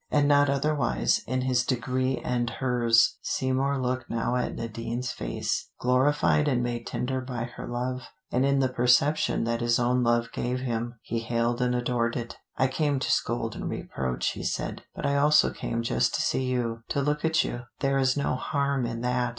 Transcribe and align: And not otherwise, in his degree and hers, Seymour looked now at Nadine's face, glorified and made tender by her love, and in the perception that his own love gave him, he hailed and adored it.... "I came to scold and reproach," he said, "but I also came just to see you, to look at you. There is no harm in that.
And 0.09 0.27
not 0.27 0.49
otherwise, 0.49 1.21
in 1.27 1.41
his 1.41 1.63
degree 1.63 2.17
and 2.17 2.49
hers, 2.49 3.19
Seymour 3.21 3.79
looked 3.79 4.09
now 4.09 4.35
at 4.35 4.55
Nadine's 4.55 5.11
face, 5.11 5.69
glorified 5.79 6.47
and 6.47 6.63
made 6.63 6.87
tender 6.87 7.21
by 7.21 7.43
her 7.43 7.67
love, 7.67 8.01
and 8.31 8.43
in 8.43 8.57
the 8.61 8.67
perception 8.67 9.43
that 9.43 9.61
his 9.61 9.77
own 9.77 10.01
love 10.01 10.31
gave 10.31 10.61
him, 10.61 10.95
he 11.03 11.19
hailed 11.19 11.61
and 11.61 11.75
adored 11.75 12.15
it.... 12.17 12.35
"I 12.57 12.67
came 12.67 12.97
to 12.97 13.11
scold 13.11 13.53
and 13.53 13.69
reproach," 13.69 14.29
he 14.29 14.41
said, 14.43 14.81
"but 14.95 15.05
I 15.05 15.17
also 15.17 15.51
came 15.53 15.83
just 15.83 16.15
to 16.15 16.21
see 16.23 16.45
you, 16.45 16.81
to 16.87 17.03
look 17.03 17.23
at 17.23 17.43
you. 17.43 17.65
There 17.81 17.99
is 17.99 18.17
no 18.17 18.33
harm 18.33 18.87
in 18.87 19.01
that. 19.01 19.29